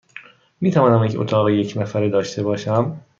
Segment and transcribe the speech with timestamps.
[0.61, 3.01] می توانم یک اتاق یک نفره داشته باشم؟